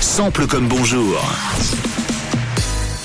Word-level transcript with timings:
Sample 0.00 0.46
comme 0.46 0.66
bonjour. 0.68 1.20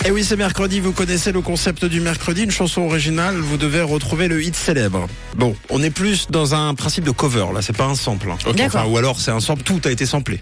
Et 0.03 0.09
Eh 0.09 0.11
oui, 0.11 0.23
c'est 0.23 0.35
mercredi, 0.35 0.79
vous 0.79 0.91
connaissez 0.91 1.31
le 1.31 1.41
concept 1.41 1.83
du 1.85 1.99
mercredi, 1.99 2.43
une 2.43 2.51
chanson 2.51 2.81
originale, 2.83 3.35
vous 3.37 3.57
devez 3.57 3.81
retrouver 3.81 4.27
le 4.27 4.43
hit 4.43 4.55
célèbre. 4.55 5.07
Bon, 5.35 5.55
on 5.69 5.81
est 5.81 5.89
plus 5.89 6.27
dans 6.29 6.53
un 6.53 6.75
principe 6.75 7.03
de 7.03 7.11
cover, 7.11 7.45
là, 7.53 7.61
c'est 7.61 7.75
pas 7.75 7.85
un 7.85 7.95
sample. 7.95 8.29
hein. 8.31 8.37
Enfin, 8.65 8.85
ou 8.85 8.97
alors 8.97 9.19
c'est 9.19 9.31
un 9.31 9.39
sample, 9.39 9.63
tout 9.63 9.81
a 9.85 9.89
été 9.91 10.05
samplé. 10.05 10.41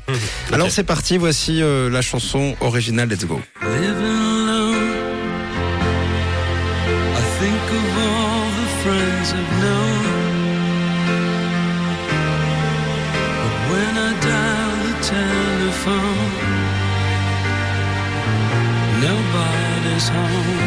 Alors 0.52 0.70
c'est 0.70 0.84
parti, 0.84 1.17
voici 1.17 1.62
euh, 1.62 1.89
la 1.89 2.02
chanson 2.02 2.56
originale, 2.62 3.10
let's 3.10 3.26
go. 3.26 3.40
Living 3.62 4.49
alone, 4.49 4.92
I 7.15 7.22
think 7.40 7.63
of 7.72 7.97
all 7.97 8.49
the 8.51 8.67
friends 8.83 9.33
I've 9.33 9.62
known. 9.62 10.04
But 13.40 13.56
when 13.72 13.97
I 13.97 14.13
dial 14.22 14.49
the 14.49 14.53
telephone, 15.04 16.31
nobody's 19.02 20.07
home. 20.09 20.62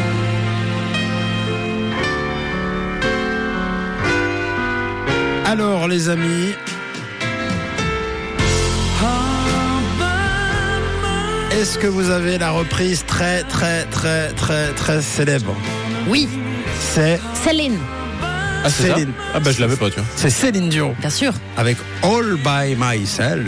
Alors 5.45 5.87
les 5.89 6.09
amis, 6.09 6.55
est-ce 11.53 11.79
que 11.79 11.87
vous 11.87 12.11
avez 12.11 12.39
la 12.39 12.51
reprise 12.51 13.05
très 13.07 13.43
très 13.45 13.85
très 13.87 14.29
très 14.33 14.69
très 14.73 15.01
célèbre? 15.03 15.55
Oui, 16.09 16.29
C'est 16.79 17.21
Céline, 17.45 17.79
Ah, 18.23 18.69
c'est 18.71 18.89
ça 18.89 18.95
Céline. 18.95 19.13
Ah, 19.35 19.41
bah, 19.41 19.51
je 19.53 19.61
l'avais 19.61 19.77
pas, 19.77 19.89
tu 19.91 19.97
vois. 19.97 20.05
C'est 20.17 20.31
Céline 20.31 20.69
Dion 20.69 20.95
bien 21.01 21.11
sûr. 21.11 21.33
avec 21.57 21.77
All 22.03 22.37
by 22.45 22.77
Myself. 22.79 23.47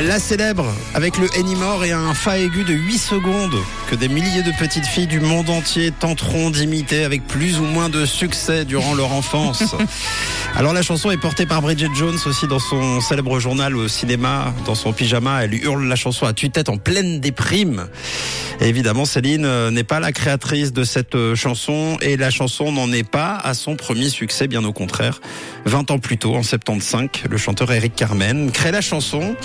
La 0.00 0.20
célèbre 0.20 0.72
avec 0.94 1.18
le 1.18 1.26
Anymore 1.36 1.84
et 1.84 1.90
un 1.90 2.14
fa 2.14 2.38
aigu 2.38 2.62
de 2.62 2.72
8 2.72 2.98
secondes 2.98 3.56
que 3.90 3.96
des 3.96 4.06
milliers 4.06 4.44
de 4.44 4.52
petites 4.52 4.86
filles 4.86 5.08
du 5.08 5.18
monde 5.18 5.50
entier 5.50 5.90
tenteront 5.90 6.50
d'imiter 6.50 7.02
avec 7.02 7.26
plus 7.26 7.58
ou 7.58 7.64
moins 7.64 7.88
de 7.88 8.06
succès 8.06 8.64
durant 8.64 8.94
leur 8.94 9.10
enfance. 9.12 9.74
Alors 10.54 10.72
la 10.72 10.82
chanson 10.82 11.10
est 11.10 11.16
portée 11.16 11.46
par 11.46 11.62
Bridget 11.62 11.88
Jones 11.96 12.18
aussi 12.26 12.46
dans 12.46 12.60
son 12.60 13.00
célèbre 13.00 13.40
journal 13.40 13.74
au 13.74 13.88
cinéma, 13.88 14.54
dans 14.66 14.76
son 14.76 14.92
pyjama, 14.92 15.42
elle 15.42 15.54
hurle 15.54 15.84
la 15.84 15.96
chanson 15.96 16.26
à 16.26 16.32
tue-tête 16.32 16.68
en 16.68 16.76
pleine 16.76 17.18
déprime. 17.18 17.88
Et 18.60 18.68
évidemment, 18.68 19.04
Céline 19.04 19.44
euh, 19.44 19.70
n'est 19.70 19.84
pas 19.84 20.00
la 20.00 20.10
créatrice 20.10 20.72
de 20.72 20.82
cette 20.82 21.14
euh, 21.14 21.36
chanson 21.36 21.96
et 22.00 22.16
la 22.16 22.30
chanson 22.30 22.72
n'en 22.72 22.90
est 22.92 23.08
pas 23.08 23.36
à 23.36 23.54
son 23.54 23.76
premier 23.76 24.08
succès, 24.08 24.48
bien 24.48 24.64
au 24.64 24.72
contraire. 24.72 25.20
20 25.64 25.92
ans 25.92 25.98
plus 25.98 26.18
tôt, 26.18 26.34
en 26.34 26.42
75, 26.42 27.08
le 27.30 27.36
chanteur 27.36 27.70
Eric 27.70 27.94
Carmen 27.94 28.50
crée 28.50 28.72
la 28.72 28.80
chanson. 28.80 29.36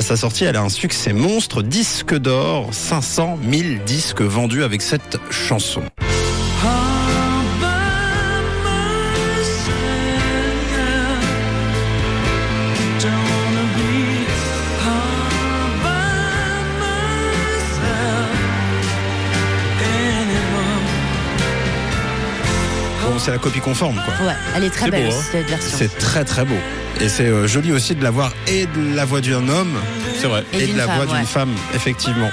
À 0.00 0.02
sa 0.02 0.16
sortie, 0.16 0.44
elle 0.46 0.56
a 0.56 0.62
un 0.62 0.70
succès 0.70 1.12
monstre, 1.12 1.60
disque 1.60 2.14
d'or, 2.16 2.72
500 2.72 3.38
000 3.46 3.84
disques 3.84 4.22
vendus 4.22 4.62
avec 4.62 4.80
cette 4.80 5.18
chanson. 5.28 5.82
Bon, 23.04 23.18
c'est 23.18 23.32
la 23.32 23.36
copie 23.36 23.60
conforme, 23.60 24.00
quoi. 24.02 24.26
Ouais, 24.26 24.32
elle 24.56 24.64
est 24.64 24.70
très 24.70 24.90
belle 24.90 25.10
beau, 25.10 25.14
hein. 25.14 25.22
cette 25.30 25.46
version. 25.46 25.76
C'est 25.76 25.98
très 25.98 26.24
très 26.24 26.46
beau. 26.46 26.56
Et 27.02 27.08
c'est 27.08 27.24
euh, 27.24 27.46
joli 27.46 27.72
aussi 27.72 27.94
de 27.94 28.02
l'avoir 28.02 28.32
et 28.46 28.66
de 28.66 28.94
la 28.94 29.06
voix 29.06 29.22
d'un 29.22 29.48
homme 29.48 29.78
C'est 30.18 30.26
vrai. 30.26 30.44
Et 30.52 30.64
et, 30.64 30.66
de 30.66 30.76
la 30.76 30.86
femme, 30.86 30.96
voix 30.96 31.06
d'une 31.06 31.16
ouais. 31.16 31.24
femme, 31.24 31.54
effectivement. 31.74 32.30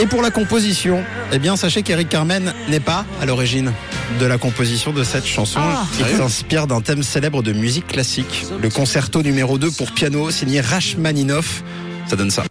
Et 0.00 0.06
pour 0.06 0.22
la 0.22 0.30
composition, 0.30 1.04
eh 1.32 1.38
bien, 1.38 1.56
sachez 1.56 1.82
qu'Eric 1.82 2.08
Carmen 2.08 2.54
n'est 2.68 2.80
pas 2.80 3.04
à 3.20 3.26
l'origine 3.26 3.72
de 4.18 4.24
la 4.24 4.38
composition 4.38 4.92
de 4.92 5.04
cette 5.04 5.26
chanson. 5.26 5.60
Ah. 5.62 5.84
Il 5.98 6.06
s'inspire 6.06 6.66
d'un 6.66 6.80
thème 6.80 7.02
célèbre 7.02 7.42
de 7.42 7.52
musique 7.52 7.88
classique, 7.88 8.46
le 8.62 8.70
concerto 8.70 9.22
numéro 9.22 9.58
2 9.58 9.72
pour 9.72 9.92
piano 9.92 10.30
signé 10.30 10.60
Rachmaninoff. 10.60 11.62
Ça 12.06 12.16
donne 12.16 12.30
ça. 12.30 12.44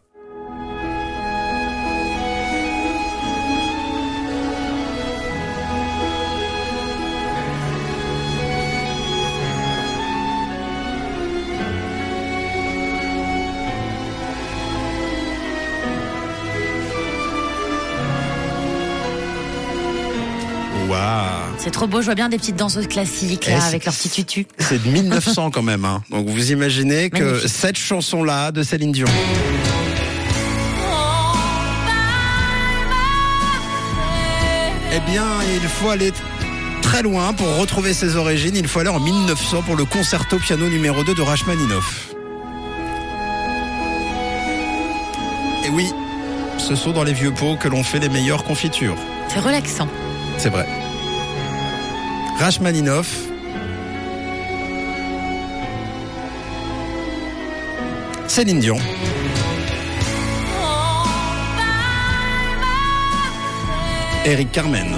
Waouh 20.87 21.55
C'est 21.57 21.71
trop 21.71 21.87
beau, 21.87 22.01
je 22.01 22.05
vois 22.05 22.15
bien 22.15 22.29
des 22.29 22.37
petites 22.37 22.55
danseuses 22.55 22.87
classiques 22.87 23.45
Eh, 23.47 23.51
là, 23.51 23.63
avec 23.65 23.85
leurs 23.85 23.93
petits 23.93 24.09
tutus. 24.09 24.45
C'est 24.59 24.81
de 24.83 24.89
1900 24.89 25.51
quand 25.51 25.63
même. 25.63 25.85
Hein. 25.85 26.01
Donc 26.09 26.27
vous 26.27 26.51
imaginez 26.51 27.09
que 27.09 27.23
Magnifique. 27.23 27.49
cette 27.49 27.77
chanson-là 27.77 28.51
de 28.51 28.63
Céline 28.63 28.91
Dion, 28.91 29.07
eh 34.93 34.99
bien, 35.11 35.25
il 35.61 35.67
faut 35.67 35.89
aller 35.89 36.11
très 36.81 37.01
loin 37.03 37.33
pour 37.33 37.57
retrouver 37.57 37.93
ses 37.93 38.15
origines. 38.15 38.55
Il 38.55 38.67
faut 38.67 38.79
aller 38.79 38.89
en 38.89 38.99
1900 38.99 39.63
pour 39.63 39.75
le 39.75 39.85
concerto 39.85 40.37
piano 40.37 40.67
numéro 40.69 41.03
2 41.03 41.13
de 41.13 41.21
Rachmaninoff. 41.21 42.09
Et 45.65 45.69
oui, 45.69 45.91
ce 46.57 46.75
sont 46.75 46.91
dans 46.91 47.03
les 47.03 47.13
vieux 47.13 47.31
pots 47.31 47.57
que 47.59 47.67
l'on 47.67 47.83
fait 47.83 47.99
les 47.99 48.09
meilleures 48.09 48.43
confitures. 48.45 48.95
C'est 49.27 49.39
relaxant. 49.39 49.87
C'est 50.37 50.49
vrai. 50.49 50.65
Rachmaninoff. 52.39 53.27
Céline 58.27 58.59
Dion. 58.59 58.77
Eric 64.25 64.51
Carmen. 64.51 64.95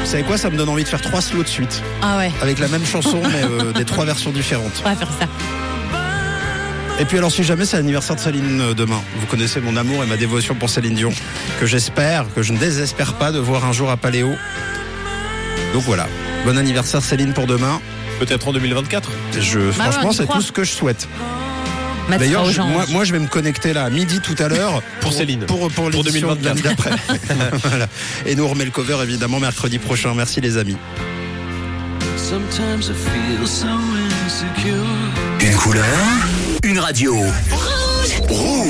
Vous 0.00 0.12
savez 0.12 0.22
quoi? 0.22 0.38
Ça 0.38 0.48
me 0.50 0.56
donne 0.56 0.68
envie 0.70 0.84
de 0.84 0.88
faire 0.88 1.00
trois 1.02 1.20
slows 1.20 1.42
de 1.42 1.48
suite. 1.48 1.82
Ah 2.02 2.16
ouais, 2.18 2.30
Avec 2.40 2.58
la 2.58 2.68
même 2.68 2.84
chanson, 2.84 3.20
mais 3.30 3.42
euh, 3.44 3.72
des 3.72 3.84
trois 3.84 4.04
versions 4.06 4.30
différentes. 4.30 4.82
on 4.84 4.88
va 4.88 4.96
faire 4.96 5.10
ça. 5.20 5.26
Et 7.00 7.04
puis 7.04 7.16
alors 7.18 7.30
si 7.30 7.44
jamais 7.44 7.64
c'est 7.64 7.76
l'anniversaire 7.76 8.16
de 8.16 8.20
Céline 8.20 8.60
euh, 8.60 8.74
demain, 8.74 9.00
vous 9.20 9.26
connaissez 9.26 9.60
mon 9.60 9.76
amour 9.76 10.02
et 10.02 10.06
ma 10.06 10.16
dévotion 10.16 10.54
pour 10.56 10.68
Céline 10.68 10.94
Dion, 10.94 11.12
que 11.60 11.66
j'espère, 11.66 12.24
que 12.34 12.42
je 12.42 12.52
ne 12.52 12.58
désespère 12.58 13.14
pas 13.14 13.30
de 13.30 13.38
voir 13.38 13.64
un 13.64 13.72
jour 13.72 13.88
à 13.90 13.96
Paléo. 13.96 14.30
Donc 15.72 15.82
voilà, 15.84 16.08
bon 16.44 16.58
anniversaire 16.58 17.02
Céline 17.02 17.32
pour 17.34 17.46
demain. 17.46 17.80
Peut-être 18.18 18.48
en 18.48 18.52
2024. 18.52 19.10
Je, 19.38 19.60
Bah 19.60 19.72
franchement, 19.92 20.12
c'est 20.12 20.26
tout 20.26 20.40
ce 20.42 20.50
que 20.50 20.64
je 20.64 20.72
souhaite. 20.72 21.08
D'ailleurs, 22.10 22.46
moi, 22.66 22.84
moi, 22.88 23.04
je 23.04 23.12
vais 23.12 23.18
me 23.20 23.26
connecter 23.28 23.72
là 23.74 23.84
à 23.84 23.90
midi 23.90 24.18
tout 24.20 24.34
à 24.38 24.48
l'heure 24.48 24.82
Pour 25.00 25.12
Céline. 25.12 25.40
pour 25.40 25.70
pour, 25.70 25.90
Pour 25.90 26.02
l'édition 26.02 26.34
2024. 26.34 26.40
de 26.40 26.44
l'année 26.44 26.62
d'après. 26.62 27.58
Voilà. 27.68 27.86
Et 28.26 28.34
nous 28.34 28.44
on 28.44 28.48
remet 28.48 28.64
le 28.64 28.70
cover 28.72 28.96
évidemment 29.04 29.38
mercredi 29.38 29.78
prochain. 29.78 30.14
Merci 30.16 30.40
les 30.40 30.56
amis. 30.56 30.76
Sometimes 32.28 32.90
I 32.90 32.92
feel 32.92 33.46
so 33.46 33.68
insecure. 33.68 34.84
Une 35.40 35.56
couleur, 35.56 35.84
une 36.62 36.78
radio. 36.78 37.14
Rouge. 38.28 38.68